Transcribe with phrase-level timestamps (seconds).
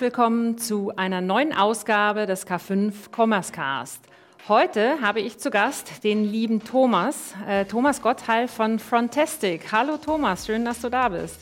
[0.00, 4.04] Willkommen zu einer neuen Ausgabe des K5 Commerce Cast.
[4.46, 9.72] Heute habe ich zu Gast den lieben Thomas, äh, Thomas Gottheil von Frontastic.
[9.72, 11.40] Hallo Thomas, schön, dass du da bist.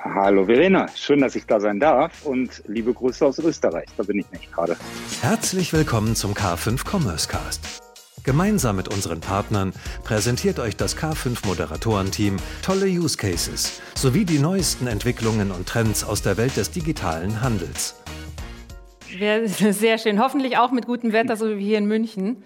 [0.00, 4.18] Hallo Verena, schön, dass ich da sein darf und liebe Grüße aus Österreich, da bin
[4.18, 4.76] ich nicht gerade.
[5.20, 7.91] Herzlich willkommen zum K5 Commerce Cast.
[8.24, 9.72] Gemeinsam mit unseren Partnern
[10.04, 16.22] präsentiert euch das K5 Moderatorenteam tolle Use Cases sowie die neuesten Entwicklungen und Trends aus
[16.22, 18.00] der Welt des digitalen Handels.
[19.08, 20.20] Sehr schön.
[20.20, 22.42] Hoffentlich auch mit gutem Wetter, so wie hier in München.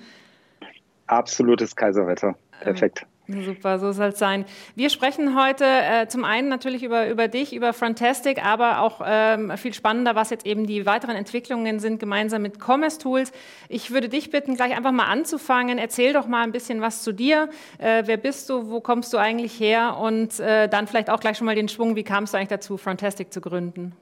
[1.07, 2.34] Absolutes Kaiserwetter.
[2.61, 3.06] Perfekt.
[3.29, 4.45] Super, so soll es sein.
[4.77, 9.53] Wir sprechen heute äh, zum einen natürlich über, über dich, über Frontastic, aber auch ähm,
[9.57, 13.33] viel spannender, was jetzt eben die weiteren Entwicklungen sind, gemeinsam mit Commerce Tools.
[13.69, 15.79] Ich würde dich bitten, gleich einfach mal anzufangen.
[15.79, 17.48] Erzähl doch mal ein bisschen was zu dir.
[17.79, 18.70] Äh, wer bist du?
[18.70, 19.97] Wo kommst du eigentlich her?
[20.01, 21.97] Und äh, dann vielleicht auch gleich schon mal den Schwung.
[21.97, 23.93] Wie kamst du eigentlich dazu, Frontastic zu gründen?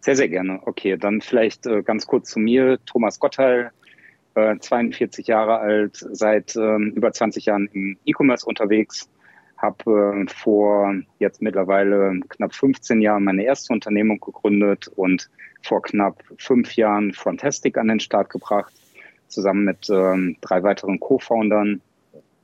[0.00, 0.60] Sehr, sehr gerne.
[0.66, 2.78] Okay, dann vielleicht äh, ganz kurz zu mir.
[2.86, 3.70] Thomas Gottheil,
[4.34, 9.08] 42 äh, Jahre alt, seit ähm, über 20 Jahren im E-Commerce unterwegs,
[9.56, 15.30] habe äh, vor jetzt mittlerweile knapp 15 Jahren meine erste Unternehmung gegründet und
[15.62, 18.72] vor knapp fünf Jahren Frontastic an den Start gebracht,
[19.28, 21.80] zusammen mit ähm, drei weiteren Co-Foundern.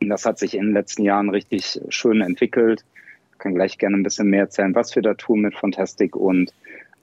[0.00, 2.84] Das hat sich in den letzten Jahren richtig schön entwickelt.
[3.33, 6.52] Ich kann gleich gerne ein bisschen mehr erzählen, was wir da tun mit Frontastic und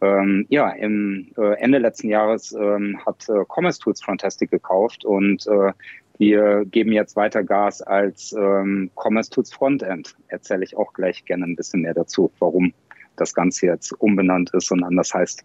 [0.02, 5.48] ähm, ja, im äh, Ende letzten Jahres ähm, hat äh, Commerce Tools Fantastic gekauft und
[5.48, 5.72] äh,
[6.20, 10.16] wir geben jetzt weiter Gas als ähm, Commerce Tools Frontend.
[10.30, 12.74] Erzähle ich auch gleich gerne ein bisschen mehr dazu, warum
[13.16, 15.44] das Ganze jetzt umbenannt ist und anders heißt.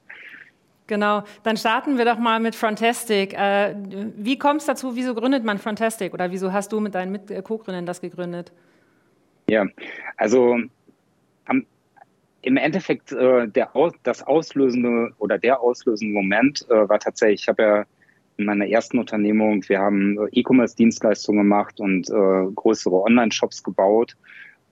[0.86, 3.34] Genau, dann starten wir doch mal mit Frontastic.
[3.34, 3.74] Äh,
[4.16, 7.86] wie kommt es dazu, wieso gründet man Frontastic oder wieso hast du mit deinen Co-Gründern
[7.86, 8.52] das gegründet?
[9.48, 9.66] Ja,
[10.16, 10.58] also
[12.42, 13.70] im Endeffekt äh, der,
[14.02, 17.84] das auslösende oder der auslösende Moment äh, war tatsächlich, ich habe ja
[18.36, 24.16] in meiner ersten Unternehmung, wir haben äh, E-Commerce-Dienstleistungen gemacht und äh, größere Online-Shops gebaut.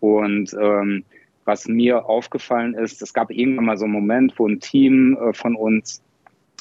[0.01, 1.05] Und ähm,
[1.45, 5.33] was mir aufgefallen ist, es gab irgendwann mal so einen Moment, wo ein Team äh,
[5.33, 6.03] von uns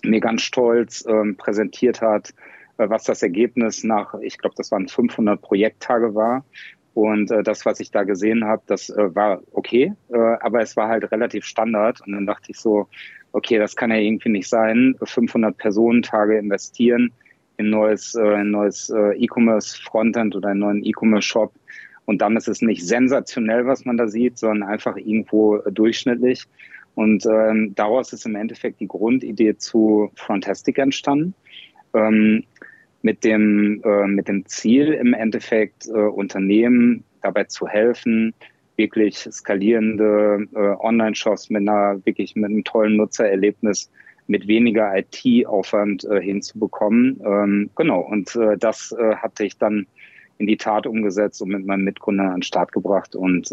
[0.03, 2.34] mir ganz stolz äh, präsentiert hat,
[2.78, 6.46] äh, was das Ergebnis nach, ich glaube, das waren 500 Projekttage war.
[7.00, 10.76] Und äh, das, was ich da gesehen habe, das äh, war okay, äh, aber es
[10.76, 12.02] war halt relativ Standard.
[12.02, 12.88] Und dann dachte ich so,
[13.32, 14.96] okay, das kann ja irgendwie nicht sein.
[15.02, 17.12] 500 Personentage investieren
[17.58, 21.54] in neues, äh, in neues äh, E-Commerce Frontend oder einen neuen E-Commerce Shop.
[22.04, 26.46] Und dann ist es nicht sensationell, was man da sieht, sondern einfach irgendwo äh, durchschnittlich.
[26.96, 31.34] Und ähm, daraus ist im Endeffekt die Grundidee zu Frontastic entstanden.
[31.94, 32.44] Ähm,
[33.02, 38.34] mit dem, äh, mit dem Ziel im Endeffekt äh, Unternehmen dabei zu helfen,
[38.76, 43.92] wirklich skalierende äh, Online-Shops mit einer wirklich mit einem tollen Nutzererlebnis
[44.28, 47.20] mit weniger IT-Aufwand äh, hinzubekommen.
[47.26, 49.88] Ähm, genau, und äh, das äh, hatte ich dann
[50.38, 53.14] in die Tat umgesetzt und mit meinem Mitgründer an den Start gebracht.
[53.14, 53.50] Und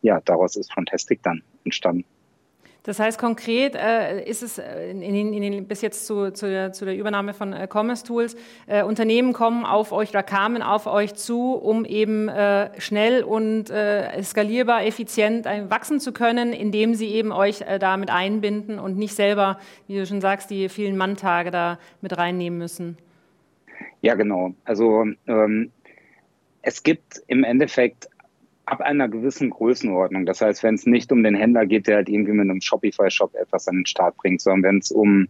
[0.00, 2.06] ja, daraus ist Fantastic dann entstanden.
[2.82, 6.72] Das heißt konkret äh, ist es äh, in in den, bis jetzt zu, zu, der,
[6.72, 8.36] zu, der, Übernahme von äh, Commerce Tools,
[8.66, 13.68] äh, Unternehmen kommen auf euch oder kamen auf euch zu, um eben äh, schnell und
[13.70, 19.58] äh, skalierbar, effizient wachsen zu können, indem sie eben euch damit einbinden und nicht selber,
[19.86, 22.96] wie du schon sagst, die vielen Manntage da mit reinnehmen müssen.
[24.02, 24.54] Ja, genau.
[24.64, 25.70] Also ähm,
[26.62, 28.08] es gibt im Endeffekt
[28.70, 30.26] ab einer gewissen Größenordnung.
[30.26, 33.34] Das heißt, wenn es nicht um den Händler geht, der halt irgendwie mit einem Shopify-Shop
[33.34, 35.28] etwas an den Start bringt, sondern wenn es um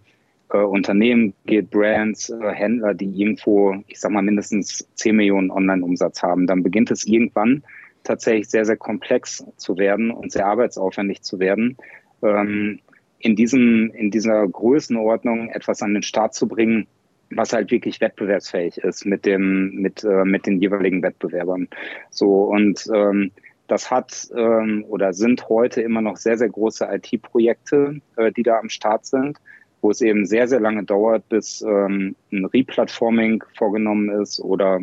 [0.50, 6.22] äh, Unternehmen geht, Brands, äh, Händler, die irgendwo, ich sag mal, mindestens 10 Millionen Online-Umsatz
[6.22, 7.62] haben, dann beginnt es irgendwann
[8.04, 11.78] tatsächlich sehr, sehr komplex zu werden und sehr arbeitsaufwendig zu werden.
[12.22, 12.80] Ähm,
[13.18, 16.86] in diesem, in dieser Größenordnung etwas an den Start zu bringen,
[17.30, 21.68] was halt wirklich wettbewerbsfähig ist mit dem mit äh, mit den jeweiligen Wettbewerbern.
[22.10, 23.30] So und ähm,
[23.68, 28.58] das hat ähm, oder sind heute immer noch sehr sehr große IT-Projekte, äh, die da
[28.58, 29.38] am Start sind,
[29.80, 34.80] wo es eben sehr sehr lange dauert, bis ähm, ein Replatforming vorgenommen ist oder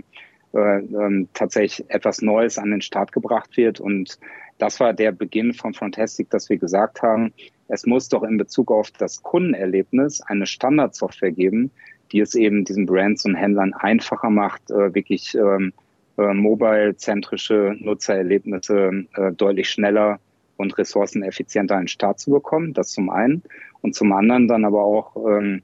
[0.53, 4.17] äh, ähm, tatsächlich etwas Neues an den Start gebracht wird und
[4.57, 7.31] das war der Beginn von Fantastic, dass wir gesagt haben,
[7.67, 11.71] es muss doch in Bezug auf das Kundenerlebnis eine Standardsoftware geben,
[12.11, 15.73] die es eben diesen Brands und Händlern einfacher macht, äh, wirklich ähm,
[16.17, 20.19] äh, mobile-zentrische Nutzererlebnisse äh, deutlich schneller
[20.57, 22.73] und ressourceneffizienter an den Start zu bekommen.
[22.73, 23.43] Das zum einen.
[23.81, 25.61] Und zum anderen dann aber auch ähm,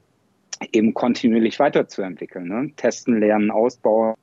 [0.72, 2.46] eben kontinuierlich weiterzuentwickeln.
[2.46, 2.70] Ne?
[2.76, 4.16] Testen, lernen, ausbauen.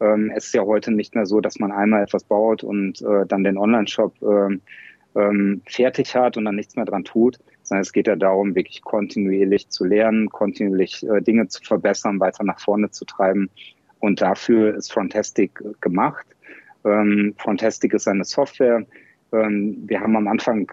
[0.00, 3.26] Ähm, es ist ja heute nicht mehr so, dass man einmal etwas baut und äh,
[3.26, 4.60] dann den Online-Shop ähm,
[5.14, 7.38] ähm, fertig hat und dann nichts mehr dran tut,
[7.80, 12.60] es geht ja darum, wirklich kontinuierlich zu lernen, kontinuierlich äh, Dinge zu verbessern, weiter nach
[12.60, 13.50] vorne zu treiben.
[14.00, 16.26] Und dafür ist Frontastic gemacht.
[16.84, 18.84] Ähm, Frontastic ist eine Software.
[19.32, 20.70] Ähm, wir haben am Anfang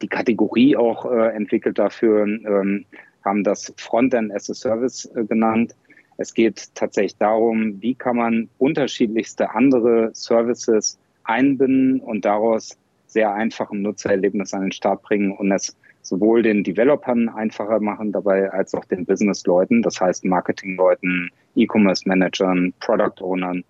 [0.00, 2.84] die Kategorie auch äh, entwickelt dafür, ähm,
[3.24, 5.74] haben das Frontend as a Service äh, genannt.
[6.18, 12.76] Es geht tatsächlich darum, wie kann man unterschiedlichste andere Services einbinden und daraus
[13.06, 18.50] sehr einfachen Nutzererlebnis an den Start bringen und es sowohl den Developern einfacher machen dabei
[18.50, 23.64] als auch den Business-Leuten, das heißt Marketing-Leuten, E-Commerce-Managern, Product-Ownern.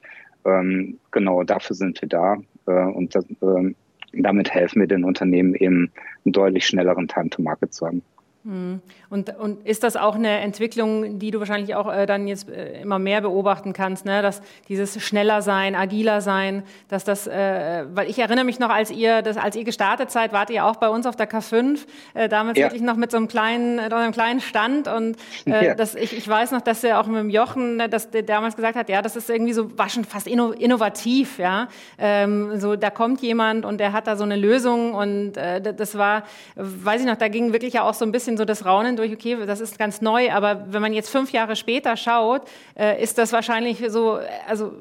[0.45, 2.37] Ähm, genau dafür sind wir da
[2.67, 3.75] äh, und das, äh,
[4.13, 5.93] damit helfen wir den Unternehmen eben
[6.25, 8.03] einen deutlich schnelleren Time-to-Market zu haben.
[8.45, 8.81] Hm.
[9.09, 12.81] Und, und ist das auch eine Entwicklung, die du wahrscheinlich auch äh, dann jetzt äh,
[12.81, 14.21] immer mehr beobachten kannst, ne?
[14.21, 18.91] dass dieses schneller sein, agiler sein, dass das, äh, weil ich erinnere mich noch, als
[18.91, 22.29] ihr, das, als ihr gestartet seid, wart ihr auch bei uns auf der K5, äh,
[22.29, 22.65] damals ja.
[22.65, 25.17] wirklich noch mit so einem kleinen, äh, einem kleinen Stand und
[25.47, 25.75] äh, ja.
[25.77, 28.57] das, ich, ich weiß noch, dass er auch mit dem Jochen, ne, dass der damals
[28.57, 32.75] gesagt hat, ja, das ist irgendwie so, war schon fast inno, innovativ, ja, ähm, so
[32.75, 36.25] da kommt jemand und der hat da so eine Lösung und das war,
[36.57, 38.97] weiß ich noch, da ging wirklich ja auch so ein bisschen bisschen so das Raunen
[38.97, 42.43] durch, okay, das ist ganz neu, aber wenn man jetzt fünf Jahre später schaut,
[42.79, 44.73] äh, ist das wahrscheinlich so, also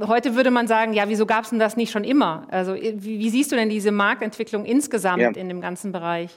[0.00, 2.46] heute würde man sagen, ja, wieso gab es denn das nicht schon immer?
[2.50, 5.30] Also wie, wie, siehst du denn diese Marktentwicklung insgesamt ja.
[5.30, 6.30] in dem ganzen Bereich?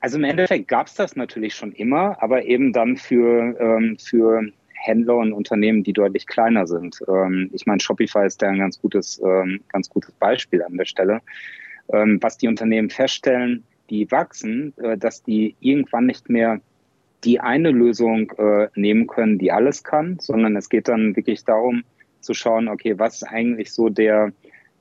[0.00, 4.42] Also im Endeffekt gab es das natürlich schon immer, aber eben dann für, ähm, für
[4.74, 7.00] Händler und Unternehmen, die deutlich kleiner sind.
[7.08, 10.84] Ähm, ich meine, Shopify ist da ein ganz gutes, ähm, ganz gutes Beispiel an der
[10.84, 11.20] Stelle.
[11.92, 16.60] Ähm, was die Unternehmen feststellen, die wachsen, äh, dass die irgendwann nicht mehr
[17.24, 21.82] die eine Lösung äh, nehmen können, die alles kann, sondern es geht dann wirklich darum
[22.20, 24.32] zu schauen, okay, was ist eigentlich so der,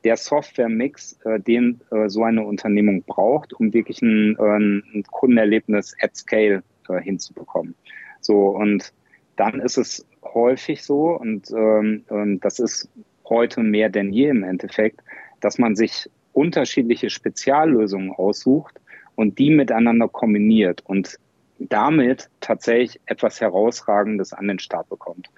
[0.04, 6.64] der Software-Mix, äh, den so eine Unternehmung braucht, um wirklich ein, ein Kundenerlebnis at scale
[7.02, 7.76] hinzubekommen.
[8.22, 8.94] So, und
[9.36, 12.90] dann ist es häufig so, und ähm, und das ist
[13.26, 15.02] heute mehr denn je im Endeffekt,
[15.42, 18.80] dass man sich unterschiedliche Speziallösungen aussucht,
[19.18, 21.18] und die miteinander kombiniert und
[21.58, 25.30] damit tatsächlich etwas Herausragendes an den Start bekommt.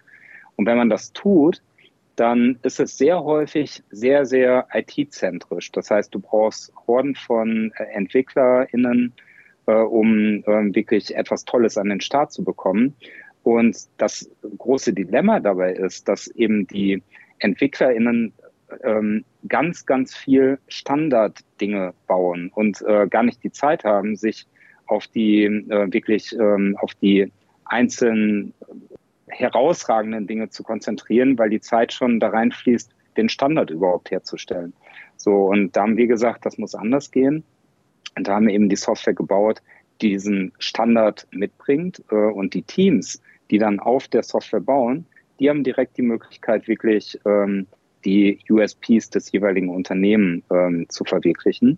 [0.58, 1.62] Und wenn man das tut,
[2.18, 5.72] dann ist es sehr häufig sehr, sehr IT-zentrisch.
[5.72, 9.14] Das heißt, du brauchst Horden von äh, EntwicklerInnen,
[9.68, 12.94] äh, um äh, wirklich etwas Tolles an den Start zu bekommen.
[13.44, 17.02] Und das große Dilemma dabei ist, dass eben die
[17.40, 18.34] EntwicklerInnen
[18.84, 24.48] ähm, ganz, ganz viel Standarddinge bauen und äh, gar nicht die Zeit haben, sich
[24.88, 27.32] auf die äh, wirklich ähm, auf die
[27.66, 28.54] einzelnen
[29.28, 34.74] herausragenden Dinge zu konzentrieren, weil die Zeit schon da reinfließt, den Standard überhaupt herzustellen.
[35.18, 37.44] So, und da haben wir gesagt, das muss anders gehen.
[38.18, 39.62] Und da haben wir eben die Software gebaut,
[40.02, 42.04] die diesen Standard mitbringt.
[42.12, 43.22] Äh, und die Teams,
[43.52, 45.06] die dann auf der Software bauen,
[45.40, 47.68] die haben direkt die Möglichkeit, wirklich ähm,
[48.06, 51.78] die USPs des jeweiligen Unternehmens ähm, zu verwirklichen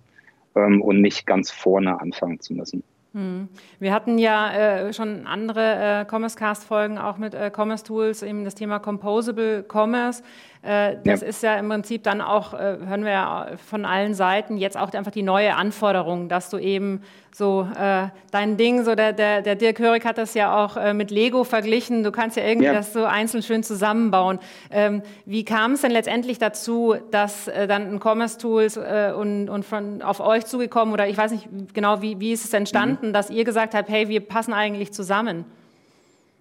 [0.56, 2.84] ähm, und nicht ganz vorne anfangen zu müssen.
[3.14, 3.50] Hm.
[3.80, 8.24] Wir hatten ja äh, schon andere äh, Commerce Cast Folgen auch mit äh, Commerce Tools,
[8.24, 10.24] eben das Thema Composable Commerce.
[10.64, 11.28] Äh, das ja.
[11.28, 14.94] ist ja im Prinzip dann auch, äh, hören wir ja von allen Seiten, jetzt auch
[14.94, 17.02] einfach die neue Anforderung, dass du eben
[17.34, 20.94] so äh, dein Ding, so der, der, der Dirk Hörig hat das ja auch äh,
[20.94, 22.74] mit Lego verglichen, du kannst ja irgendwie ja.
[22.74, 24.38] das so einzeln schön zusammenbauen.
[24.70, 29.66] Ähm, wie kam es denn letztendlich dazu, dass dann ein Commerce Tools äh, und, und
[29.66, 33.01] von, auf euch zugekommen oder ich weiß nicht genau, wie, wie ist es entstanden, mhm.
[33.14, 35.46] Dass ihr gesagt habt, hey, wir passen eigentlich zusammen?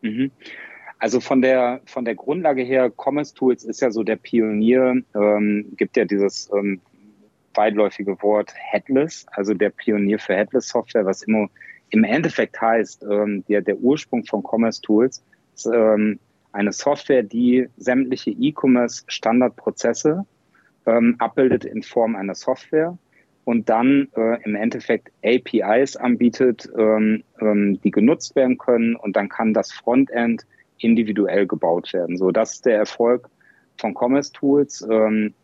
[0.02, 0.30] Mhm.
[0.98, 5.72] Also von der von der Grundlage her, Commerce Tools ist ja so der Pionier, ähm,
[5.76, 6.80] gibt ja dieses ähm,
[7.54, 11.48] weitläufige Wort Headless, also der Pionier für Headless Software, was immer
[11.90, 15.22] im Endeffekt heißt, ähm, der, der Ursprung von Commerce Tools
[15.54, 16.18] ist ähm,
[16.52, 20.24] eine Software, die sämtliche E-Commerce Standardprozesse
[20.86, 22.96] ähm, abbildet in Form einer Software
[23.44, 29.28] und dann äh, im Endeffekt APIs anbietet, ähm, ähm, die genutzt werden können und dann
[29.28, 30.46] kann das Frontend
[30.78, 32.16] individuell gebaut werden.
[32.16, 33.28] So, das ist der Erfolg
[33.78, 35.34] von Commerce Tools, ähm,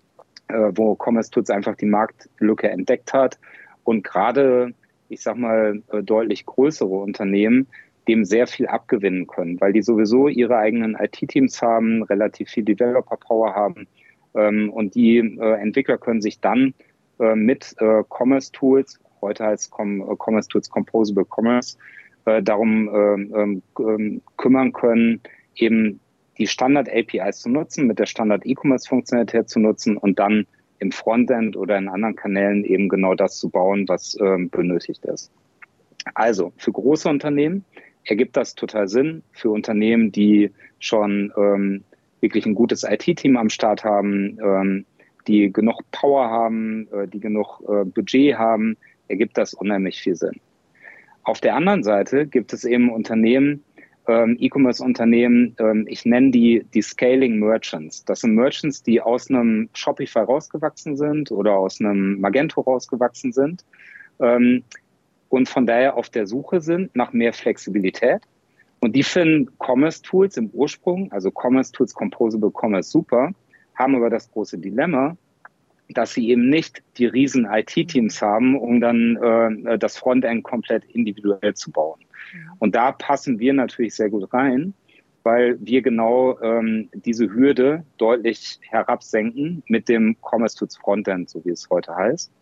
[0.49, 3.39] äh, wo Commerce Tools einfach die Marktlücke entdeckt hat
[3.85, 4.73] und gerade,
[5.09, 7.67] ich sag mal, äh, deutlich größere Unternehmen
[8.09, 13.55] dem sehr viel abgewinnen können, weil die sowieso ihre eigenen IT-Teams haben, relativ viel Developer-Power
[13.55, 13.89] haben
[14.35, 16.75] ähm, und die äh, Entwickler können sich dann
[17.19, 21.77] mit äh, Commerce Tools, heute heißt äh, Commerce Tools Composable Commerce,
[22.27, 25.21] äh, darum ähm, ähm, kümmern können,
[25.55, 26.01] eben
[26.39, 30.47] die Standard-APIs zu nutzen, mit der Standard-E-Commerce-Funktionalität zu nutzen und dann
[30.79, 35.31] im Frontend oder in anderen Kanälen eben genau das zu bauen, was ähm, benötigt ist.
[36.15, 37.65] Also für große Unternehmen
[38.05, 39.23] ergibt das total Sinn.
[39.33, 41.85] Für Unternehmen, die schon ähm,
[42.21, 44.85] wirklich ein gutes IT-Team am Start haben, ähm,
[45.27, 48.77] die genug Power haben, äh, die genug äh, Budget haben,
[49.09, 50.41] ergibt das unheimlich viel Sinn.
[51.25, 53.65] Auf der anderen Seite gibt es eben Unternehmen,
[54.09, 58.05] ähm, E-Commerce-Unternehmen, ähm, ich nenne die die Scaling Merchants.
[58.05, 63.65] Das sind Merchants, die aus einem Shopify rausgewachsen sind oder aus einem Magento rausgewachsen sind
[64.21, 64.63] ähm,
[65.29, 68.23] und von daher auf der Suche sind nach mehr Flexibilität.
[68.81, 73.33] Und die finden Commerce Tools im Ursprung, also Commerce Tools, Composable Commerce super,
[73.77, 75.17] haben aber das große Dilemma,
[75.91, 81.55] dass sie eben nicht die riesen IT-Teams haben, um dann äh, das Frontend komplett individuell
[81.55, 82.01] zu bauen.
[82.59, 84.75] Und da passen wir natürlich sehr gut rein,
[85.23, 91.51] weil wir genau ähm, diese Hürde deutlich herabsenken mit dem Commerce Tools Frontend, so wie
[91.51, 92.33] es heute heißt.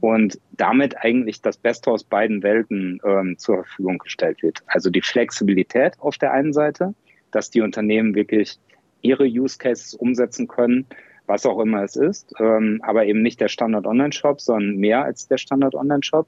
[0.00, 4.62] Und damit eigentlich das Beste aus beiden Welten ähm, zur Verfügung gestellt wird.
[4.66, 6.94] Also die Flexibilität auf der einen Seite,
[7.30, 8.58] dass die Unternehmen wirklich
[9.02, 10.86] ihre Use Cases umsetzen können,
[11.26, 15.28] was auch immer es ist, ähm, aber eben nicht der Standard Online-Shop, sondern mehr als
[15.28, 16.26] der Standard Online-Shop.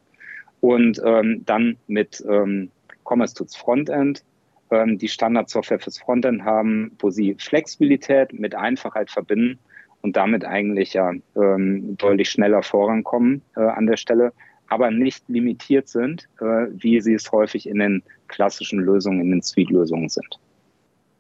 [0.61, 2.71] Und ähm, dann mit ähm,
[3.05, 4.23] Commerce Tools Frontend
[4.71, 9.59] ähm, die Standardsoftware fürs Frontend haben, wo sie Flexibilität mit Einfachheit verbinden
[10.03, 14.33] und damit eigentlich ja ähm, deutlich schneller vorankommen äh, an der Stelle,
[14.69, 19.43] aber nicht limitiert sind, äh, wie sie es häufig in den klassischen Lösungen, in den
[19.43, 20.39] Suite-Lösungen sind.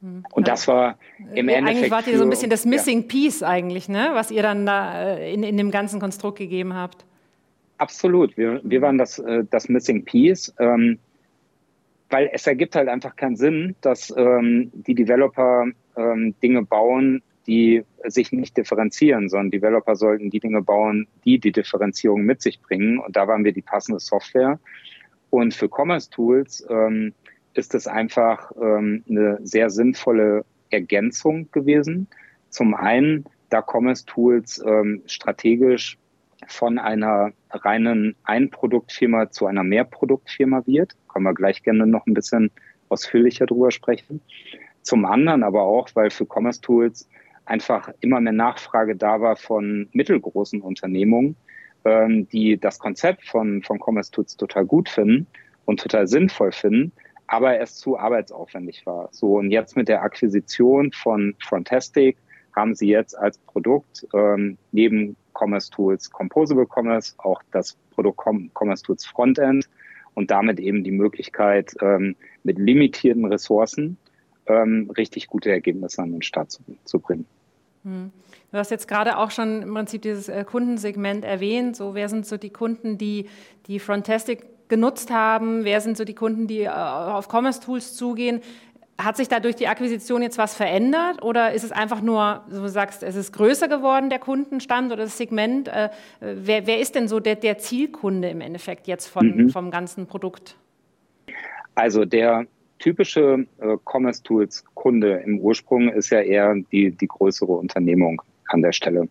[0.00, 0.24] Hm.
[0.32, 0.98] Und das war
[1.34, 1.68] im ja, Endeffekt.
[1.68, 3.06] Eigentlich wart ihr so ein bisschen das Missing ja.
[3.08, 4.10] Piece eigentlich, ne?
[4.14, 7.04] was ihr dann da äh, in, in dem ganzen Konstrukt gegeben habt.
[7.78, 8.36] Absolut.
[8.36, 10.98] Wir, wir waren das, äh, das Missing Piece, ähm,
[12.10, 15.66] weil es ergibt halt einfach keinen Sinn, dass ähm, die Developer
[15.96, 21.52] ähm, Dinge bauen, die sich nicht differenzieren, sondern Developer sollten die Dinge bauen, die die
[21.52, 22.98] Differenzierung mit sich bringen.
[22.98, 24.58] Und da waren wir die passende Software.
[25.30, 27.14] Und für Commerce Tools ähm,
[27.60, 32.08] ist es einfach ähm, eine sehr sinnvolle Ergänzung gewesen.
[32.48, 35.98] Zum einen, da Commerce Tools ähm, strategisch
[36.46, 40.96] von einer reinen Einproduktfirma zu einer Mehrproduktfirma wird.
[41.08, 42.50] Können wir gleich gerne noch ein bisschen
[42.88, 44.22] ausführlicher drüber sprechen.
[44.82, 47.08] Zum anderen aber auch, weil für Commerce Tools
[47.44, 51.36] einfach immer mehr Nachfrage da war von mittelgroßen Unternehmungen,
[51.84, 55.26] ähm, die das Konzept von, von Commerce Tools total gut finden
[55.66, 56.92] und total sinnvoll finden,
[57.30, 59.08] aber es zu arbeitsaufwendig war.
[59.12, 62.16] So, und jetzt mit der Akquisition von Frontastic
[62.56, 68.50] haben sie jetzt als Produkt ähm, neben Commerce Tools Composable Commerce auch das Produkt Com
[68.52, 69.68] Commerce Tools Frontend
[70.14, 73.96] und damit eben die Möglichkeit, ähm, mit limitierten Ressourcen
[74.46, 77.26] ähm, richtig gute Ergebnisse an den Start zu, zu bringen.
[77.84, 78.10] Hm.
[78.50, 81.76] Du hast jetzt gerade auch schon im Prinzip dieses äh, Kundensegment erwähnt.
[81.76, 83.28] So, wer sind so die Kunden, die
[83.68, 85.64] die Frontastic genutzt haben?
[85.64, 88.40] Wer sind so die Kunden, die äh, auf Commerce Tools zugehen?
[88.96, 92.62] Hat sich da durch die Akquisition jetzt was verändert oder ist es einfach nur, so
[92.62, 95.68] du sagst, es ist größer geworden, der Kundenstand oder das Segment?
[95.68, 99.50] Äh, wer, wer ist denn so der, der, Zielkunde im Endeffekt jetzt von, mhm.
[99.50, 100.56] vom ganzen Produkt?
[101.74, 102.46] Also der
[102.78, 108.62] typische äh, Commerce Tools Kunde im Ursprung ist ja eher die, die größere Unternehmung an
[108.62, 109.08] der Stelle.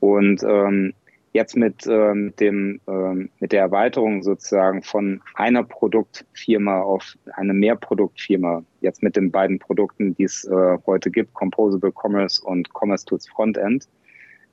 [0.00, 0.94] Und ähm,
[1.32, 8.64] jetzt mit, ähm, dem, ähm, mit der Erweiterung sozusagen von einer Produktfirma auf eine Mehrproduktfirma,
[8.80, 13.28] jetzt mit den beiden Produkten, die es äh, heute gibt, Composable Commerce und Commerce Tools
[13.28, 13.88] Frontend,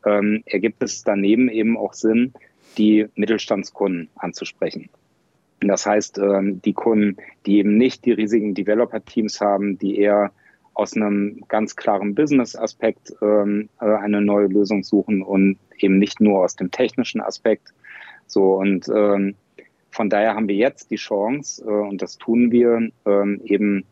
[0.06, 2.34] ähm, ergibt es daneben eben auch Sinn,
[2.78, 4.90] die Mittelstandskunden anzusprechen.
[5.62, 10.32] Das heißt, ähm, die Kunden, die eben nicht die riesigen Developer-Teams haben, die eher
[10.74, 16.44] aus einem ganz klaren Business-Aspekt ähm, äh, eine neue Lösung suchen und eben nicht nur
[16.44, 17.74] aus dem technischen Aspekt.
[18.28, 19.36] So und ähm,
[19.92, 23.86] von daher haben wir jetzt die Chance äh, und das tun wir ähm, eben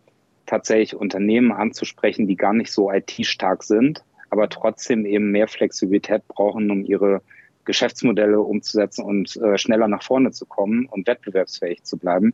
[0.46, 6.70] tatsächlich Unternehmen anzusprechen, die gar nicht so IT-stark sind, aber trotzdem eben mehr Flexibilität brauchen,
[6.72, 7.22] um ihre
[7.66, 12.34] Geschäftsmodelle umzusetzen und äh, schneller nach vorne zu kommen und wettbewerbsfähig zu bleiben.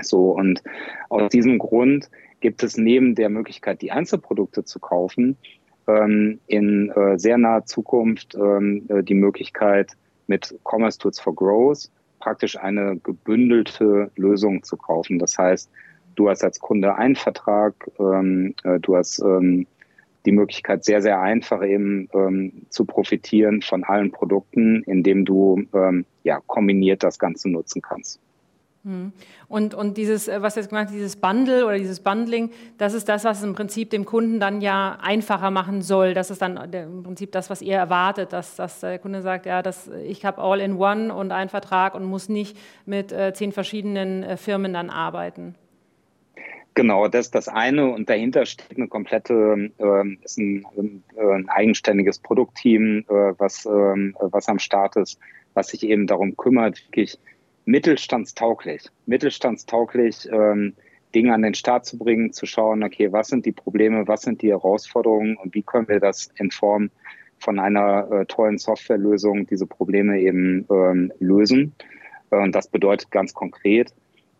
[0.00, 0.62] So, und
[1.10, 2.08] aus diesem Grund
[2.40, 5.36] gibt es neben der Möglichkeit, die Einzelprodukte zu kaufen,
[5.88, 9.92] in äh, sehr naher Zukunft ähm, äh, die Möglichkeit,
[10.26, 15.18] mit Commerce Tools for Growth praktisch eine gebündelte Lösung zu kaufen.
[15.18, 15.70] Das heißt,
[16.14, 19.66] du hast als Kunde einen Vertrag, ähm, äh, du hast ähm,
[20.26, 26.04] die Möglichkeit, sehr, sehr einfach eben ähm, zu profitieren von allen Produkten, indem du ähm,
[26.24, 28.20] ja kombiniert das Ganze nutzen kannst.
[28.84, 29.12] Hm.
[29.48, 33.24] Und, und dieses, äh, was jetzt gemacht dieses Bundle oder dieses Bundling, das ist das,
[33.24, 36.14] was im Prinzip dem Kunden dann ja einfacher machen soll.
[36.14, 39.62] Das ist dann im Prinzip das, was ihr erwartet, dass, dass der Kunde sagt, ja,
[39.62, 42.56] das, ich habe all in one und einen Vertrag und muss nicht
[42.86, 45.56] mit äh, zehn verschiedenen äh, Firmen dann arbeiten.
[46.74, 50.64] Genau, das ist das eine und dahinter steht eine komplette, äh, ist ein,
[51.18, 55.18] ein, eigenständiges Produktteam, äh, was, ähm, was am Start ist,
[55.54, 57.18] was sich eben darum kümmert, wirklich
[57.68, 60.72] mittelstandstauglich, mittelstandstauglich ähm,
[61.14, 64.40] Dinge an den Start zu bringen, zu schauen, okay, was sind die Probleme, was sind
[64.40, 66.90] die Herausforderungen und wie können wir das in Form
[67.38, 71.74] von einer äh, tollen Softwarelösung diese Probleme eben ähm, lösen.
[72.30, 73.92] und das bedeutet ganz konkret,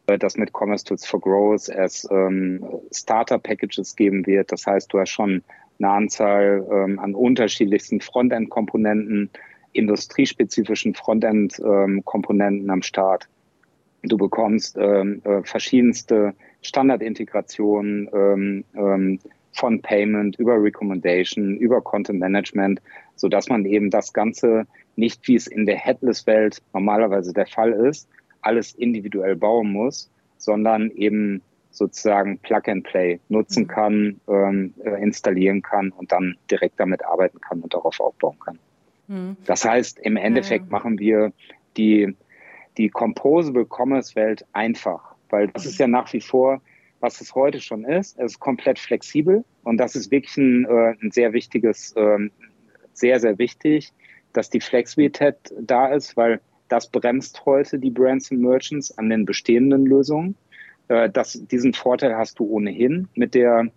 [0.07, 4.51] äh, dass mit Commerce Tools for Growth es ähm, Starter-Packages geben wird.
[4.53, 5.45] Das heißt, du hast schon
[5.79, 9.31] eine Anzahl ähm, an unterschiedlichsten Frontend-Komponenten,
[9.73, 13.29] industriespezifischen Frontend-Komponenten ähm, am Start.
[14.03, 19.19] Du bekommst ähm, äh, verschiedenste Standardintegrationen ähm, ähm,
[19.53, 22.81] von Payment über Recommendation, über Content Management,
[23.17, 27.73] so dass man eben das Ganze nicht, wie es in der Headless-Welt normalerweise der Fall
[27.73, 28.09] ist,
[28.41, 33.69] alles individuell bauen muss, sondern eben sozusagen Plug and Play nutzen mhm.
[33.69, 38.59] kann, ähm, äh, installieren kann und dann direkt damit arbeiten kann und darauf aufbauen kann.
[39.09, 39.37] Mhm.
[39.45, 40.79] Das heißt, im Endeffekt ja, ja.
[40.79, 41.33] machen wir
[41.77, 42.15] die,
[42.77, 46.61] die Composable Commerce Welt einfach, weil das ist ja nach wie vor,
[47.01, 48.19] was es heute schon ist.
[48.19, 52.29] Es ist komplett flexibel und das ist wirklich ein, äh, ein sehr wichtiges, äh,
[52.93, 53.93] sehr, sehr wichtig,
[54.33, 59.25] dass die Flexibilität da ist, weil das bremst heute die Brands und Merchants an den
[59.25, 60.37] bestehenden Lösungen.
[60.89, 63.69] Äh, das, diesen Vorteil hast du ohnehin mit der,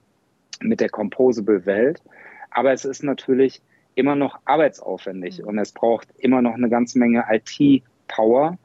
[0.60, 2.02] mit der Composable Welt.
[2.50, 3.62] Aber es ist natürlich
[3.96, 5.48] immer noch arbeitsaufwendig mhm.
[5.48, 8.58] und es braucht immer noch eine ganze Menge IT-Power.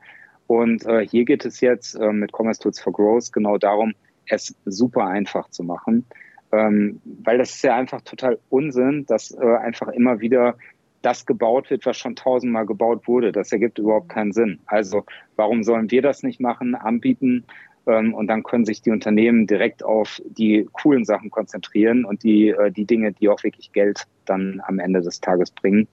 [0.47, 3.95] Und äh, hier geht es jetzt äh, mit Commerce Tools for Growth genau darum,
[4.29, 6.07] es super einfach zu machen.
[6.53, 10.57] Ähm, weil das ist ja einfach total Unsinn, dass äh, einfach immer wieder
[11.03, 13.33] das gebaut wird, was schon tausendmal gebaut wurde.
[13.33, 14.61] Das ergibt überhaupt keinen Sinn.
[14.67, 15.05] Also
[15.37, 17.45] warum sollen wir das nicht machen, anbieten?
[17.87, 22.49] Ähm, und dann können sich die Unternehmen direkt auf die coolen Sachen konzentrieren und die,
[22.49, 25.89] äh, die Dinge, die auch wirklich Geld dann am Ende des Tages bringen.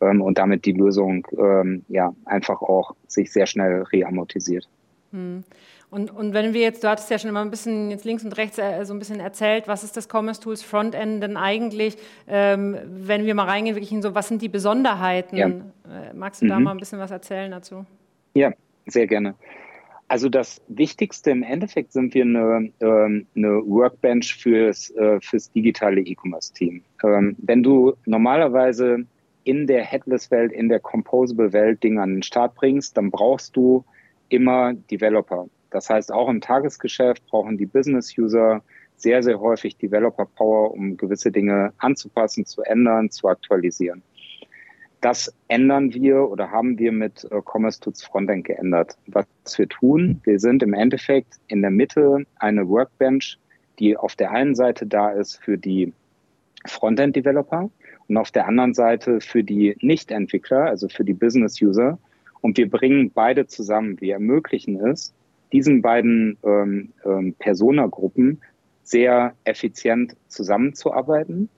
[0.00, 4.68] Ähm, und damit die Lösung ähm, ja einfach auch sich sehr schnell reamortisiert.
[5.12, 5.44] Hm.
[5.90, 8.36] Und, und wenn wir jetzt, du hattest ja schon immer ein bisschen jetzt links und
[8.36, 11.96] rechts äh, so ein bisschen erzählt, was ist das Commerce Tools Frontend denn eigentlich?
[12.26, 15.36] Wenn wir mal reingehen, wirklich in so, was sind die Besonderheiten?
[15.36, 15.46] Ja.
[15.46, 16.50] Äh, magst du mhm.
[16.50, 17.86] da mal ein bisschen was erzählen dazu?
[18.34, 18.52] Ja,
[18.86, 19.34] sehr gerne.
[20.08, 26.00] Also das Wichtigste im Endeffekt sind wir eine, ähm, eine Workbench fürs, äh, fürs digitale
[26.00, 26.82] E-Commerce-Team.
[27.04, 29.04] Ähm, wenn du normalerweise
[29.44, 33.84] in der Headless-Welt, in der Composable-Welt Dinge an den Start bringst, dann brauchst du
[34.30, 35.46] immer Developer.
[35.70, 38.62] Das heißt, auch im Tagesgeschäft brauchen die Business-User
[38.96, 44.02] sehr, sehr häufig Developer-Power, um gewisse Dinge anzupassen, zu ändern, zu aktualisieren.
[45.00, 48.96] Das ändern wir oder haben wir mit äh, Commerce Tools Frontend geändert.
[49.06, 53.38] Was wir tun, wir sind im Endeffekt in der Mitte eine Workbench,
[53.78, 55.92] die auf der einen Seite da ist für die
[56.66, 57.70] Frontend-Developer
[58.08, 61.98] und auf der anderen Seite für die Nicht-Entwickler, also für die Business-User.
[62.40, 64.00] Und wir bringen beide zusammen.
[64.00, 65.14] Wir ermöglichen es,
[65.52, 68.40] diesen beiden ähm, ähm, Personagruppen
[68.82, 71.48] sehr effizient zusammenzuarbeiten,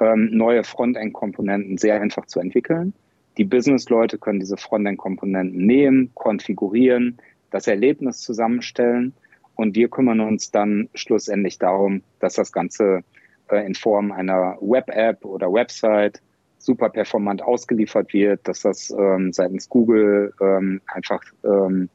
[0.00, 2.92] ähm, neue Frontend-Komponenten sehr einfach zu entwickeln.
[3.36, 7.18] Die Business-Leute können diese Frontend-Komponenten nehmen, konfigurieren,
[7.50, 9.14] das Erlebnis zusammenstellen
[9.54, 13.02] und wir kümmern uns dann schlussendlich darum, dass das Ganze
[13.48, 16.20] äh, in Form einer Web-App oder Website
[16.58, 21.88] super performant ausgeliefert wird, dass das ähm, seitens Google ähm, einfach ähm,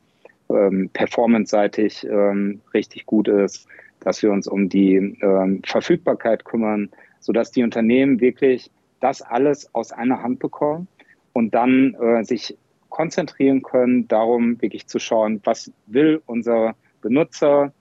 [0.50, 3.68] ähm, performance-seitig ähm, richtig gut ist,
[4.00, 6.90] dass wir uns um die ähm, Verfügbarkeit kümmern,
[7.24, 10.88] sodass die Unternehmen wirklich das alles aus einer Hand bekommen
[11.34, 12.58] und dann äh, sich
[12.90, 17.74] konzentrieren können, darum wirklich zu schauen, was will unser Benutzer,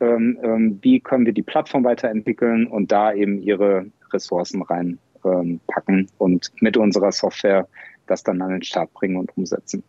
[0.00, 6.08] ähm, ähm, wie können wir die Plattform weiterentwickeln und da eben ihre Ressourcen reinpacken ähm,
[6.18, 7.68] und mit unserer Software
[8.06, 9.82] das dann an den Start bringen und umsetzen.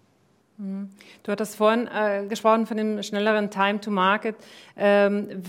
[0.57, 0.89] Mhm.
[1.23, 4.35] Du hattest vorhin äh, gesprochen von dem schnelleren Time to Market.
[4.77, 5.41] Ähm,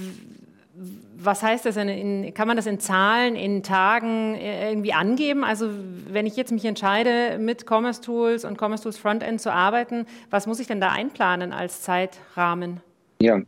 [1.19, 1.77] was heißt das?
[1.77, 5.45] In, in, kann man das in Zahlen, in Tagen äh, irgendwie angeben?
[5.45, 5.71] Also
[6.09, 10.47] wenn ich jetzt mich entscheide, mit Commerce Tools und Commerce Tools Frontend zu arbeiten, was
[10.47, 12.81] muss ich denn da einplanen als Zeitrahmen?
[13.21, 13.41] Ja,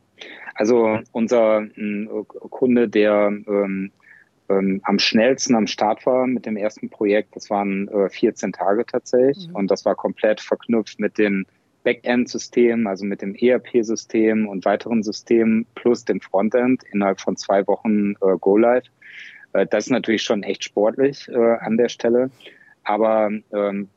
[0.54, 2.06] also unser äh,
[2.50, 3.92] Kunde, der ähm,
[4.48, 7.36] ähm, am schnellsten am Start war mit dem ersten Projekt.
[7.36, 9.56] Das waren äh, 14 Tage tatsächlich mhm.
[9.56, 11.46] und das war komplett verknüpft mit den
[11.84, 18.12] Backend-System, also mit dem ERP-System und weiteren Systemen plus dem Frontend innerhalb von zwei Wochen
[18.20, 18.84] äh, Go Live.
[19.52, 22.30] Äh, das ist natürlich schon echt sportlich äh, an der Stelle.
[22.84, 23.88] Aber ähm,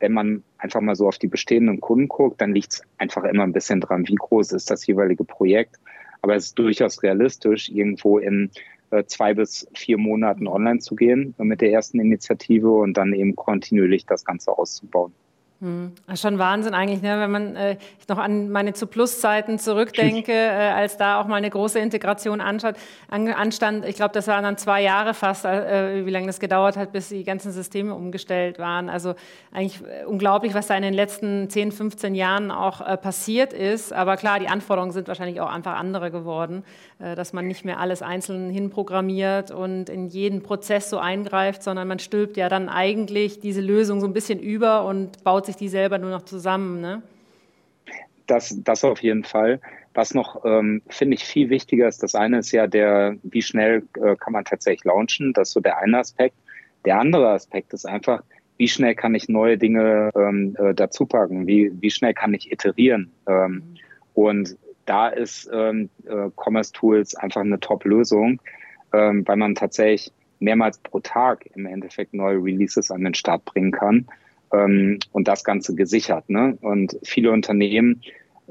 [0.00, 3.42] wenn man einfach mal so auf die bestehenden Kunden guckt, dann liegt es einfach immer
[3.42, 5.76] ein bisschen dran, wie groß ist das jeweilige Projekt.
[6.22, 8.50] Aber es ist durchaus realistisch, irgendwo in
[8.90, 13.36] äh, zwei bis vier Monaten online zu gehen mit der ersten Initiative und dann eben
[13.36, 15.12] kontinuierlich das Ganze auszubauen.
[15.60, 15.92] Hm.
[16.14, 17.18] Schon Wahnsinn eigentlich, ne?
[17.18, 21.34] wenn man äh, ich noch an meine zu Plus-Zeiten zurückdenke, äh, als da auch mal
[21.34, 22.76] eine große Integration anschaut,
[23.08, 23.84] an, anstand.
[23.84, 27.08] Ich glaube, das waren dann zwei Jahre fast, äh, wie lange das gedauert hat, bis
[27.08, 28.88] die ganzen Systeme umgestellt waren.
[28.88, 29.16] Also
[29.52, 33.92] eigentlich äh, unglaublich, was da in den letzten 10, 15 Jahren auch äh, passiert ist.
[33.92, 36.62] Aber klar, die Anforderungen sind wahrscheinlich auch einfach andere geworden,
[37.00, 41.88] äh, dass man nicht mehr alles einzeln hinprogrammiert und in jeden Prozess so eingreift, sondern
[41.88, 45.68] man stülpt ja dann eigentlich diese Lösung so ein bisschen über und baut sich die
[45.68, 47.02] selber nur noch zusammen, ne?
[48.26, 49.60] Das, das auf jeden Fall.
[49.94, 53.82] Was noch, ähm, finde ich, viel wichtiger ist, das eine ist ja der, wie schnell
[54.00, 56.36] äh, kann man tatsächlich launchen, das ist so der eine Aspekt.
[56.84, 58.22] Der andere Aspekt ist einfach,
[58.58, 62.52] wie schnell kann ich neue Dinge ähm, äh, dazu packen, wie, wie schnell kann ich
[62.52, 63.10] iterieren.
[63.26, 63.62] Ähm, mhm.
[64.14, 68.40] Und da ist ähm, äh, Commerce Tools einfach eine Top-Lösung,
[68.92, 73.72] ähm, weil man tatsächlich mehrmals pro Tag im Endeffekt neue Releases an den Start bringen
[73.72, 74.06] kann
[74.52, 76.28] ähm, und das Ganze gesichert.
[76.28, 76.56] Ne?
[76.60, 78.02] Und viele Unternehmen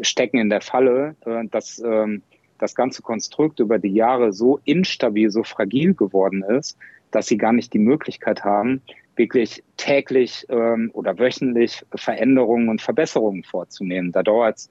[0.01, 2.21] stecken in der Falle, äh, dass ähm,
[2.59, 6.77] das ganze Konstrukt über die Jahre so instabil, so fragil geworden ist,
[7.11, 8.81] dass sie gar nicht die Möglichkeit haben,
[9.15, 14.11] wirklich täglich ähm, oder wöchentlich Veränderungen und Verbesserungen vorzunehmen.
[14.11, 14.69] Da dauert es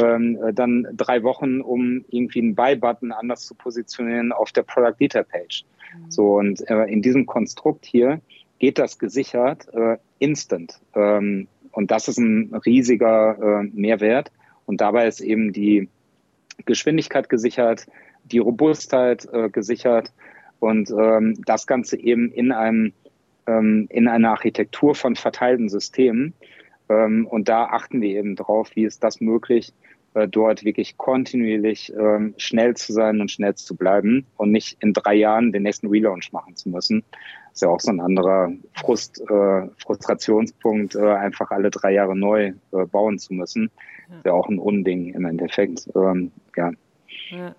[0.00, 5.24] ähm, dann drei Wochen, um irgendwie einen Buy-Button anders zu positionieren auf der Product Detail
[5.24, 5.64] Page.
[5.96, 6.10] Mhm.
[6.10, 8.20] So und äh, in diesem Konstrukt hier
[8.58, 10.80] geht das gesichert äh, instant.
[10.94, 14.32] Ähm, und das ist ein riesiger äh, Mehrwert.
[14.66, 15.88] Und dabei ist eben die
[16.64, 17.86] Geschwindigkeit gesichert,
[18.24, 20.12] die Robustheit äh, gesichert
[20.60, 22.92] und ähm, das Ganze eben in einem
[23.46, 26.34] ähm, in einer Architektur von verteilten Systemen.
[26.88, 29.72] Ähm, und da achten wir eben drauf, wie ist das möglich,
[30.14, 34.92] äh, dort wirklich kontinuierlich ähm, schnell zu sein und schnell zu bleiben und nicht in
[34.92, 37.04] drei Jahren den nächsten Relaunch machen zu müssen.
[37.58, 42.16] Das ist ja auch so ein anderer Frust, äh, Frustrationspunkt, äh, einfach alle drei Jahre
[42.16, 43.72] neu äh, bauen zu müssen.
[44.08, 44.16] Ja.
[44.18, 45.88] ist ja auch ein Unding im Endeffekt.
[45.96, 46.70] Ähm, ja.
[47.30, 47.56] ja.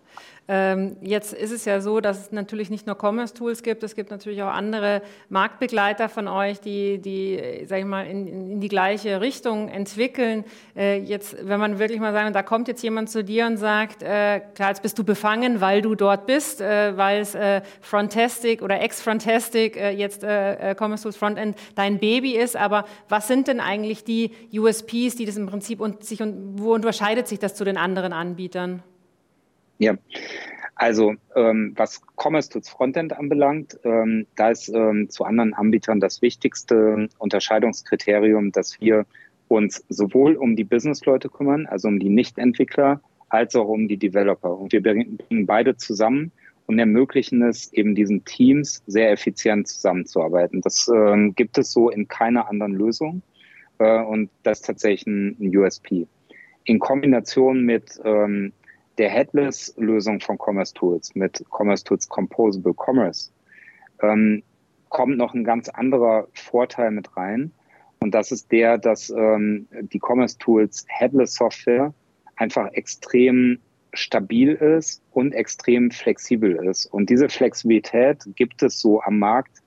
[0.51, 4.09] Ähm, jetzt ist es ja so, dass es natürlich nicht nur Commerce-Tools gibt, es gibt
[4.09, 9.21] natürlich auch andere Marktbegleiter von euch, die, die sag ich mal, in, in die gleiche
[9.21, 10.43] Richtung entwickeln.
[10.75, 14.01] Äh, jetzt, wenn man wirklich mal sagen, da kommt jetzt jemand zu dir und sagt,
[14.01, 18.63] äh, klar, jetzt bist du befangen, weil du dort bist, äh, weil es äh, Frontastic
[18.63, 23.59] oder Ex-Frontastic, äh, jetzt äh, Commerce Tools Frontend dein Baby ist, aber was sind denn
[23.59, 27.63] eigentlich die USPs, die das im Prinzip und sich und wo unterscheidet sich das zu
[27.63, 28.81] den anderen Anbietern?
[29.79, 29.97] Ja,
[30.75, 36.21] also ähm, was Commerce Tools Frontend anbelangt, ähm, da ist ähm, zu anderen Anbietern das
[36.21, 39.05] wichtigste Unterscheidungskriterium, dass wir
[39.47, 44.57] uns sowohl um die Businessleute kümmern, also um die Nicht-Entwickler, als auch um die Developer.
[44.57, 46.31] Und wir bringen beide zusammen
[46.65, 50.61] und ermöglichen es eben diesen Teams sehr effizient zusammenzuarbeiten.
[50.61, 53.21] Das ähm, gibt es so in keiner anderen Lösung
[53.79, 56.07] äh, und das ist tatsächlich ein, ein USP.
[56.65, 58.53] In Kombination mit ähm,
[58.99, 63.31] der Headless-Lösung von Commerce Tools mit Commerce Tools Composable Commerce
[64.01, 64.43] ähm,
[64.89, 67.51] kommt noch ein ganz anderer Vorteil mit rein.
[68.01, 71.93] Und das ist der, dass ähm, die Commerce Tools Headless Software
[72.35, 73.59] einfach extrem
[73.93, 76.85] stabil ist und extrem flexibel ist.
[76.85, 79.61] Und diese Flexibilität gibt es so am Markt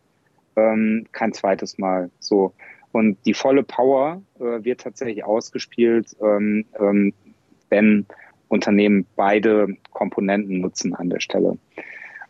[0.57, 2.55] ähm, kein zweites Mal so.
[2.93, 7.15] Und die volle Power äh, wird tatsächlich ausgespielt, ähm, ähm,
[7.71, 8.07] wenn
[8.53, 11.57] Unternehmen beide Komponenten nutzen an der Stelle.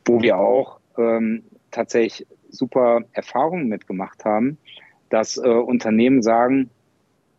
[0.04, 4.56] Wo wir auch ähm, tatsächlich super Erfahrungen mitgemacht haben,
[5.08, 6.70] dass äh, Unternehmen sagen,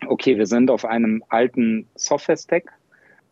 [0.07, 2.73] okay, wir sind auf einem alten Software-Stack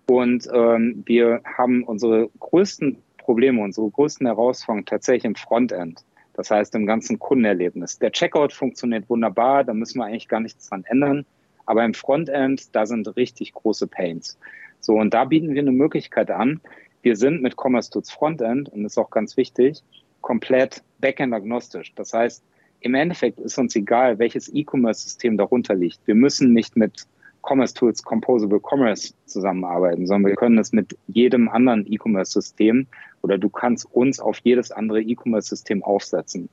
[0.07, 6.05] und ähm, wir haben unsere größten Probleme, unsere größten Herausforderungen tatsächlich im Frontend.
[6.33, 7.99] Das heißt im ganzen Kundenerlebnis.
[7.99, 11.25] Der Checkout funktioniert wunderbar, da müssen wir eigentlich gar nichts dran ändern.
[11.65, 14.37] Aber im Frontend, da sind richtig große Pains.
[14.81, 16.59] So, und da bieten wir eine Möglichkeit an.
[17.01, 19.81] Wir sind mit Commerce Tools Frontend, und das ist auch ganz wichtig,
[20.21, 21.93] komplett Backend agnostisch.
[21.95, 22.43] Das heißt,
[22.81, 25.99] im Endeffekt ist uns egal, welches E-Commerce-System darunter liegt.
[26.05, 27.05] Wir müssen nicht mit
[27.43, 32.87] Commerce Tools Composable Commerce zusammenarbeiten, sondern wir können es mit jedem anderen E-Commerce-System
[33.21, 36.49] oder du kannst uns auf jedes andere E-Commerce-System aufsetzen.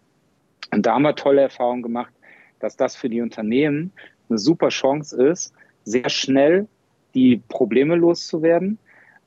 [0.70, 2.12] Und da haben wir tolle Erfahrungen gemacht,
[2.60, 3.92] dass das für die Unternehmen
[4.28, 6.68] eine super Chance ist, sehr schnell
[7.14, 8.78] die Probleme loszuwerden,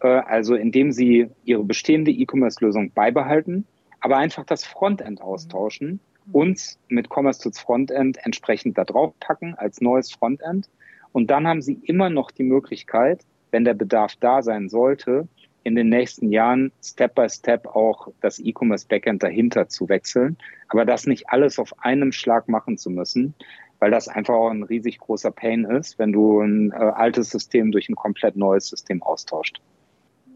[0.02, 3.66] äh, also indem sie ihre bestehende E-Commerce-Lösung beibehalten,
[4.00, 6.36] aber einfach das Frontend austauschen, mhm.
[6.36, 10.70] uns mit Commerce Tools Frontend entsprechend da drauf packen als neues Frontend.
[11.12, 15.28] Und dann haben sie immer noch die Möglichkeit, wenn der Bedarf da sein sollte,
[15.64, 20.38] in den nächsten Jahren Step by Step auch das E-Commerce Backend dahinter zu wechseln,
[20.70, 23.36] aber das nicht alles auf einem Schlag machen zu müssen,
[23.82, 27.72] weil das einfach auch ein riesig großer Pain ist, wenn du ein äh, altes System
[27.72, 29.60] durch ein komplett neues System austauscht.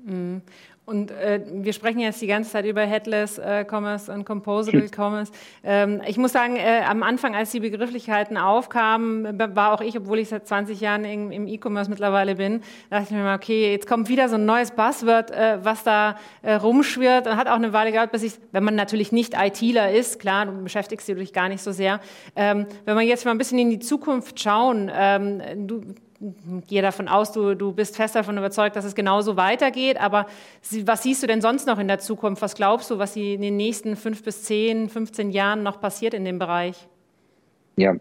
[0.04, 0.42] Mhm.
[0.86, 4.88] Und äh, wir sprechen jetzt die ganze Zeit über Headless äh, Commerce und Composable.
[4.96, 5.32] Commerce.
[5.64, 10.20] Ähm, ich muss sagen, äh, am Anfang, als die Begrifflichkeiten aufkamen, war auch ich, obwohl
[10.20, 13.88] ich seit 20 Jahren im, im E-Commerce mittlerweile bin, dachte ich mir mal, okay, jetzt
[13.88, 17.74] kommt wieder so ein neues Buzzword, äh, was da äh, rumschwirrt und hat auch eine
[17.74, 21.50] Weile gedauert, bis ich, wenn man natürlich nicht ITler ist, klar, du beschäftigst dich gar
[21.50, 22.00] nicht so sehr.
[22.36, 25.82] Ähm, wenn wir jetzt mal ein bisschen in die Zukunft schauen, ähm, du
[26.68, 30.00] gehe davon aus, du, du bist fest davon überzeugt, dass es genauso weitergeht.
[30.00, 30.28] Aber
[30.84, 32.42] was siehst du denn sonst noch in der Zukunft?
[32.42, 36.26] Was glaubst du, was in den nächsten fünf bis zehn, 15 Jahren noch passiert in
[36.26, 36.88] dem Bereich?
[37.78, 37.96] Ja,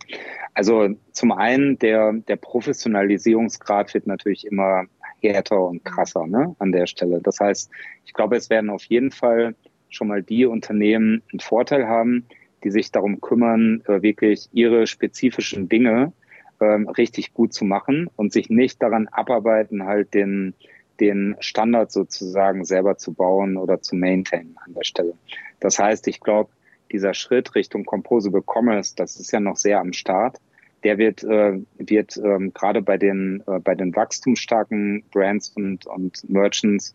[0.54, 4.84] also zum einen der, der Professionalisierungsgrad wird natürlich immer
[5.20, 7.20] härter und krasser ne, an der Stelle.
[7.20, 7.70] Das heißt,
[8.04, 9.56] ich glaube, es werden auf jeden Fall
[9.88, 12.26] schon mal die Unternehmen einen Vorteil haben,
[12.62, 16.12] die sich darum kümmern, äh, wirklich ihre spezifischen Dinge
[16.60, 20.54] ähm, richtig gut zu machen und sich nicht daran abarbeiten, halt den,
[21.00, 25.14] den Standard sozusagen selber zu bauen oder zu maintainen an der Stelle.
[25.60, 26.50] Das heißt, ich glaube,
[26.92, 30.38] dieser Schritt Richtung Composable Commerce, das ist ja noch sehr am Start.
[30.84, 36.28] Der wird, äh, wird ähm, gerade bei den, äh, bei den wachstumsstarken Brands und, und
[36.28, 36.92] Merchants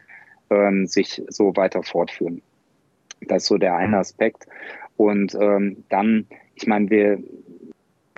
[0.49, 2.41] ähm, sich so weiter fortführen.
[3.21, 4.47] Das ist so der eine Aspekt.
[4.95, 7.23] Und ähm, dann, ich meine, wir,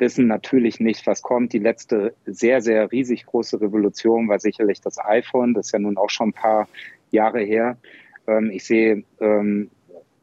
[0.01, 1.53] wissen natürlich nicht, was kommt.
[1.53, 5.53] Die letzte sehr, sehr riesig große Revolution war sicherlich das iPhone.
[5.53, 6.67] Das ist ja nun auch schon ein paar
[7.11, 7.77] Jahre her.
[8.27, 9.69] Ähm, ich sehe ähm,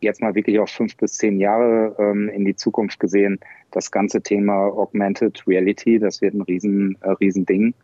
[0.00, 4.20] jetzt mal wirklich auf fünf bis zehn Jahre ähm, in die Zukunft gesehen das ganze
[4.20, 5.98] Thema Augmented Reality.
[5.98, 7.74] Das wird ein riesen, äh, riesen Ding.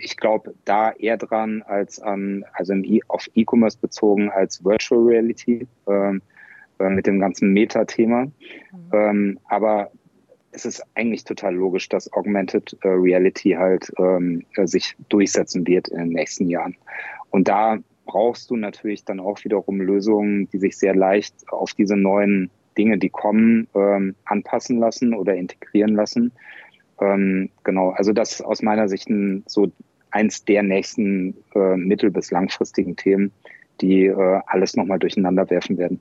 [0.00, 5.66] Ich glaube da eher dran als an, also e auf E-Commerce bezogen als Virtual Reality
[6.78, 8.26] äh, mit dem ganzen Meta-Thema.
[8.26, 8.32] Mhm.
[8.92, 9.90] Ähm, aber
[10.56, 15.88] es ist eigentlich total logisch, dass Augmented äh, Reality halt ähm, äh, sich durchsetzen wird
[15.88, 16.76] in den nächsten Jahren.
[17.30, 21.96] Und da brauchst du natürlich dann auch wiederum Lösungen, die sich sehr leicht auf diese
[21.96, 26.32] neuen Dinge, die kommen, ähm, anpassen lassen oder integrieren lassen.
[27.00, 29.70] Ähm, genau, also das ist aus meiner Sicht ein, so
[30.10, 33.30] eins der nächsten äh, mittel- bis langfristigen Themen,
[33.82, 36.00] die äh, alles nochmal durcheinander werfen werden.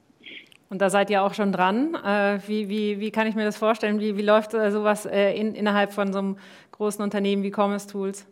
[0.70, 1.96] Und da seid ihr auch schon dran.
[1.96, 4.00] Äh, wie, wie, wie kann ich mir das vorstellen?
[4.00, 6.38] Wie, wie läuft äh, sowas äh, in, innerhalb von so einem
[6.72, 8.26] großen Unternehmen wie Commerce Tools?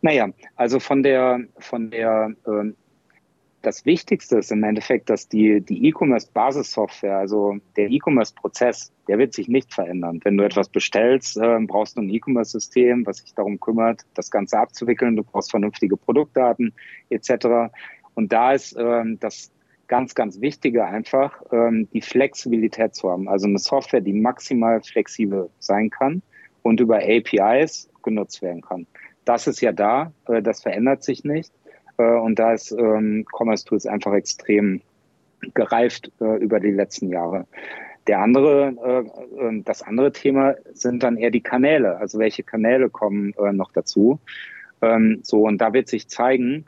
[0.00, 2.74] Naja, also von der, von der, ähm,
[3.62, 9.48] das Wichtigste ist im Endeffekt, dass die, die E-Commerce-Basissoftware, also der E-Commerce-Prozess, der wird sich
[9.48, 10.20] nicht verändern.
[10.24, 14.58] Wenn du etwas bestellst, äh, brauchst du ein E-Commerce-System, was sich darum kümmert, das Ganze
[14.58, 15.16] abzuwickeln.
[15.16, 16.72] Du brauchst vernünftige Produktdaten
[17.10, 17.70] etc.
[18.14, 19.52] Und da ist äh, das,
[19.90, 23.28] ganz, ganz Wichtige einfach, ähm, die Flexibilität zu haben.
[23.28, 26.22] Also eine Software, die maximal flexibel sein kann
[26.62, 28.86] und über APIs genutzt werden kann.
[29.24, 31.52] Das ist ja da, äh, das verändert sich nicht.
[31.98, 34.80] Äh, und da ist ähm, Commerce Tools einfach extrem
[35.54, 37.46] gereift äh, über die letzten Jahre.
[38.06, 41.96] Der andere, äh, ähm, das andere Thema sind dann eher die Kanäle.
[41.96, 44.20] Also welche Kanäle kommen äh, noch dazu?
[44.82, 46.66] Ähm, so, und da wird sich zeigen,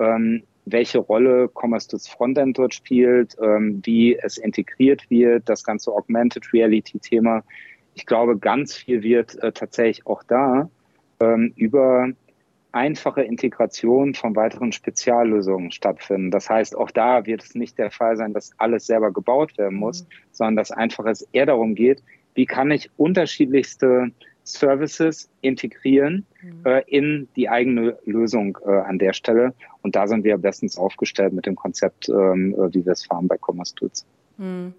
[0.00, 5.92] ähm, welche Rolle Commerce Tools Frontend dort spielt, ähm, wie es integriert wird, das ganze
[5.92, 7.42] Augmented Reality Thema.
[7.94, 10.70] Ich glaube, ganz viel wird äh, tatsächlich auch da
[11.20, 12.08] ähm, über
[12.72, 16.30] einfache Integration von weiteren Speziallösungen stattfinden.
[16.30, 19.78] Das heißt, auch da wird es nicht der Fall sein, dass alles selber gebaut werden
[19.78, 20.06] muss, mhm.
[20.32, 22.02] sondern dass einfach es eher darum geht,
[22.34, 24.10] wie kann ich unterschiedlichste
[24.44, 26.60] Services integrieren mhm.
[26.64, 29.54] äh, in die eigene Lösung äh, an der Stelle.
[29.82, 33.28] Und da sind wir bestens aufgestellt mit dem Konzept, ähm, äh, wie wir es fahren
[33.28, 34.06] bei Commerce Tools.
[34.38, 34.74] Mhm.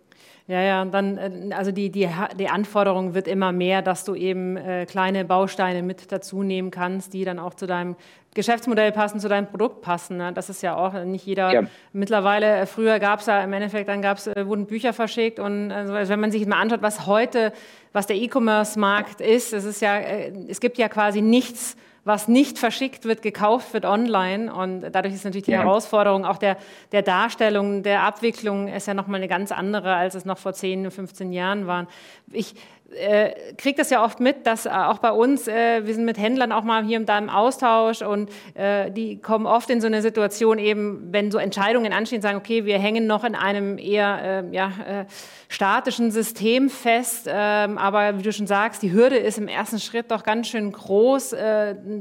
[0.47, 4.13] Ja, ja, und dann, äh, also die, die, die Anforderung wird immer mehr, dass du
[4.13, 7.95] eben äh, kleine Bausteine mit dazu nehmen kannst, die dann auch zu deinem
[8.33, 10.17] Geschäftsmodell passen, zu deinem Produkt passen.
[10.17, 10.33] Ne?
[10.33, 11.53] Das ist ja auch nicht jeder.
[11.53, 11.61] Ja.
[11.93, 15.71] Mittlerweile, äh, früher gab es ja im Endeffekt, dann gab's, äh, wurden Bücher verschickt und
[15.71, 17.53] also wenn man sich mal anschaut, was heute,
[17.93, 23.05] was der E-Commerce-Markt ist, es ist ja, es gibt ja quasi nichts, was nicht verschickt
[23.05, 24.53] wird, gekauft wird online.
[24.53, 25.59] Und dadurch ist natürlich die ja.
[25.59, 26.57] Herausforderung auch der,
[26.91, 30.91] der Darstellung, der Abwicklung ist ja nochmal eine ganz andere, als es noch vor 10,
[30.91, 31.87] 15 Jahren war.
[32.31, 32.55] Ich
[32.95, 36.17] äh, kriege das ja oft mit, dass äh, auch bei uns, äh, wir sind mit
[36.17, 39.87] Händlern auch mal hier und da im Austausch und äh, die kommen oft in so
[39.87, 44.45] eine Situation eben, wenn so Entscheidungen anstehen, sagen, okay, wir hängen noch in einem eher
[44.51, 45.05] äh, ja, äh,
[45.49, 50.11] statischen System fest, ähm, aber wie du schon sagst, die Hürde ist im ersten Schritt
[50.11, 51.35] doch ganz schön groß.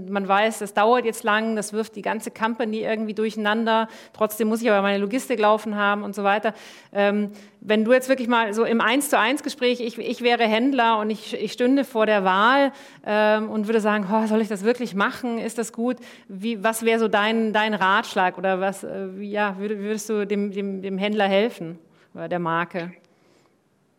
[0.09, 3.89] man weiß, das dauert jetzt lang, das wirft die ganze Company irgendwie durcheinander.
[4.13, 6.55] Trotzdem muss ich aber meine Logistik laufen haben und so weiter.
[6.93, 7.33] Ähm,
[7.65, 10.99] wenn du jetzt wirklich mal so im Eins zu eins Gespräch, ich, ich wäre Händler
[10.99, 12.73] und ich, ich stünde vor der Wahl
[13.07, 15.39] ähm, und würde sagen, oh, soll ich das wirklich machen?
[15.39, 15.97] Ist das gut?
[16.29, 20.83] Wie, was wäre so dein, dein Ratschlag oder was, äh, ja, würdest du dem, dem,
[20.83, 21.79] dem Händler helfen
[22.15, 22.93] oder der Marke?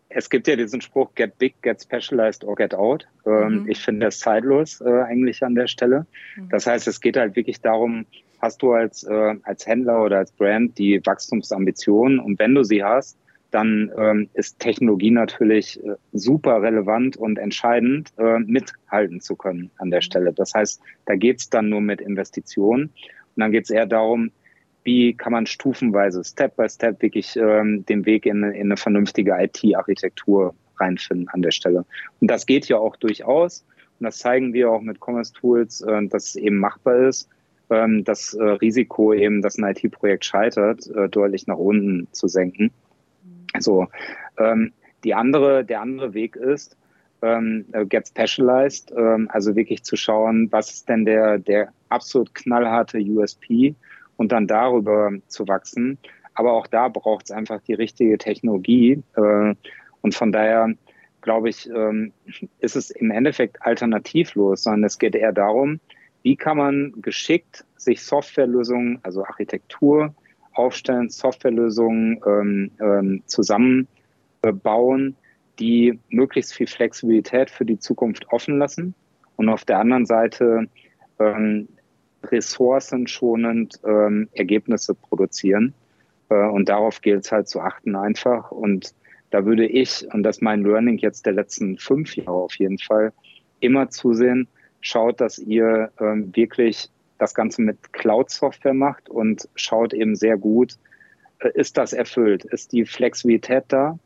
[0.10, 3.08] Es gibt ja diesen Spruch, get big, get specialized or get out.
[3.26, 3.70] Ähm, mhm.
[3.70, 6.06] Ich finde das zeitlos äh, eigentlich an der Stelle.
[6.36, 6.50] Mhm.
[6.50, 8.06] Das heißt, es geht halt wirklich darum,
[8.42, 12.84] hast du als, äh, als Händler oder als Brand die Wachstumsambitionen und wenn du sie
[12.84, 13.18] hast,
[13.54, 19.92] dann ähm, ist Technologie natürlich äh, super relevant und entscheidend, äh, mithalten zu können an
[19.92, 20.34] der Stelle.
[20.34, 22.86] Das heißt, da geht's dann nur mit Investitionen.
[22.86, 24.32] Und dann geht's eher darum,
[24.84, 29.36] wie kann man stufenweise, Step by Step, wirklich ähm, den Weg in, in eine vernünftige
[29.40, 31.86] IT-Architektur reinfinden an der Stelle.
[32.20, 33.66] Und das geht ja auch durchaus.
[34.00, 37.30] Und das zeigen wir auch mit Commerce Tools, äh, dass es eben machbar ist,
[37.70, 42.72] ähm, das äh, Risiko eben, dass ein IT-Projekt scheitert, äh, deutlich nach unten zu senken.
[43.60, 43.88] So,
[44.38, 46.78] ähm, die andere, der andere Weg ist,
[47.22, 52.34] ähm, äh, get specialized, ähm, also wirklich zu schauen, was ist denn der, der absolut
[52.36, 53.76] knallharte USP
[54.18, 55.98] und dann darüber zu wachsen.
[56.34, 59.02] Aber auch da braucht es einfach die richtige Technologie.
[59.16, 59.56] Äh,
[60.02, 60.74] und von daher
[61.22, 62.12] glaube ich, ähm,
[62.60, 65.80] ist es im Endeffekt alternativlos, sondern es geht eher darum,
[66.22, 70.14] wie kann man geschickt sich Softwarelösungen, also Architektur,
[70.54, 75.16] aufstellen, Softwarelösungen ähm, ähm, zusammenbauen,
[75.60, 78.96] die möglichst viel Flexibilität für die Zukunft offen lassen
[79.36, 80.68] und auf der anderen Seite
[81.20, 81.68] ähm,
[82.24, 85.74] ressourcenschonend ähm, Ergebnisse produzieren.
[86.30, 88.52] Äh, und darauf gilt es halt zu achten einfach.
[88.52, 88.94] Und
[89.30, 92.80] da würde ich, und das ist mein Learning jetzt der letzten fünf Jahre auf jeden
[92.80, 93.14] Fall,
[93.60, 94.48] immer zusehen,
[94.82, 100.78] schaut, dass ihr ähm, wirklich das Ganze mit Cloud-Software macht und schaut eben sehr gut,
[101.40, 102.46] äh, ist das erfüllt?
[102.46, 103.98] Ist die Flexibilität da?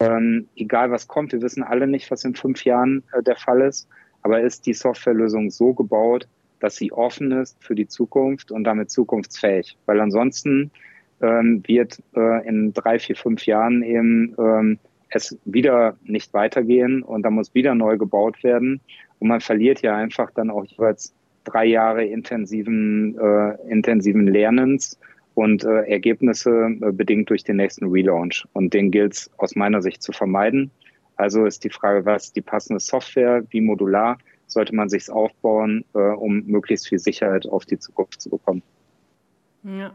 [0.00, 3.62] Ähm, egal was kommt, wir wissen alle nicht, was in fünf Jahren äh, der Fall
[3.62, 3.88] ist,
[4.22, 6.28] aber ist die Softwarelösung so gebaut,
[6.60, 9.76] dass sie offen ist für die Zukunft und damit zukunftsfähig?
[9.86, 10.70] Weil ansonsten
[11.20, 14.78] ähm, wird äh, in drei, vier, fünf Jahren eben ähm,
[15.10, 18.80] es wieder nicht weitergehen und da muss wieder neu gebaut werden
[19.18, 21.14] und man verliert ja einfach dann auch jeweils
[21.50, 24.98] drei Jahre intensiven, äh, intensiven Lernens
[25.34, 28.46] und äh, Ergebnisse äh, bedingt durch den nächsten Relaunch.
[28.52, 30.70] Und den gilt es aus meiner Sicht zu vermeiden.
[31.16, 35.98] Also ist die Frage, was die passende Software, wie modular sollte man sich aufbauen, äh,
[35.98, 38.62] um möglichst viel Sicherheit auf die Zukunft zu bekommen.
[39.62, 39.92] Ja.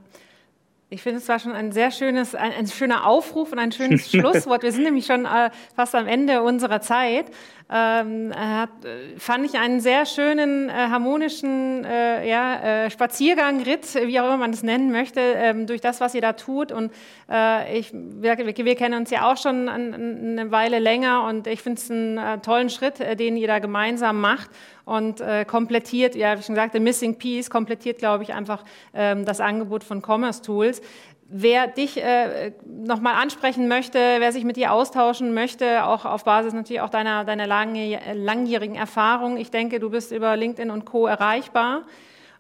[0.94, 4.12] Ich finde, es war schon ein sehr schönes, ein, ein schöner Aufruf und ein schönes
[4.12, 4.62] Schlusswort.
[4.62, 7.26] Wir sind nämlich schon äh, fast am Ende unserer Zeit.
[7.72, 8.70] Ähm, hat,
[9.18, 14.38] fand ich einen sehr schönen, äh, harmonischen äh, ja, äh, Spaziergang, Ritt, wie auch immer
[14.38, 16.72] man das nennen möchte, ähm, durch das, was ihr da tut.
[16.72, 16.92] Und
[17.28, 21.82] äh, ich, wir, wir, kennen uns ja auch schon eine Weile länger und ich finde
[21.82, 24.52] es einen äh, tollen Schritt, den ihr da gemeinsam macht
[24.86, 29.40] und äh, komplettiert, ja, wie schon sagte, Missing Piece komplettiert, glaube ich, einfach ähm, das
[29.40, 30.82] Angebot von Commerce Tools.
[31.30, 36.54] Wer dich äh, nochmal ansprechen möchte, wer sich mit dir austauschen möchte, auch auf Basis
[36.54, 41.08] natürlich auch deiner, deiner langjährigen Erfahrung, ich denke, du bist über LinkedIn und Co.
[41.08, 41.84] erreichbar.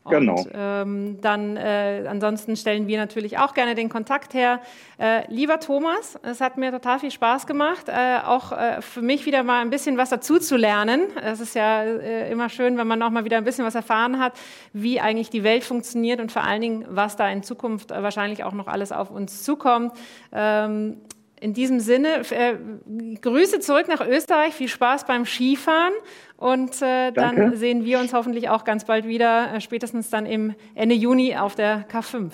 [0.06, 0.36] Genau.
[0.36, 4.60] Und ähm, dann äh, ansonsten stellen wir natürlich auch gerne den Kontakt her.
[5.00, 9.26] Äh, lieber Thomas, es hat mir total viel Spaß gemacht, äh, auch äh, für mich
[9.26, 11.06] wieder mal ein bisschen was dazu zu lernen.
[11.24, 14.20] Es ist ja äh, immer schön, wenn man noch mal wieder ein bisschen was erfahren
[14.20, 14.34] hat,
[14.74, 18.44] wie eigentlich die Welt funktioniert und vor allen Dingen, was da in Zukunft äh, wahrscheinlich
[18.44, 19.94] auch noch alles auf uns zukommt.
[20.34, 20.98] Ähm,
[21.43, 22.56] in diesem Sinne, äh,
[23.21, 25.93] Grüße zurück nach Österreich, viel Spaß beim Skifahren
[26.38, 30.56] und äh, dann sehen wir uns hoffentlich auch ganz bald wieder, äh, spätestens dann im
[30.73, 32.32] Ende Juni auf der K5.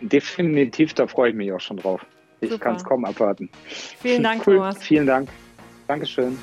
[0.00, 2.04] Definitiv, da freue ich mich auch schon drauf.
[2.40, 3.48] Ich kann es kaum abwarten.
[3.68, 4.56] Vielen Dank, cool.
[4.56, 4.82] Thomas.
[4.82, 5.28] Vielen Dank.
[5.86, 6.36] Dankeschön.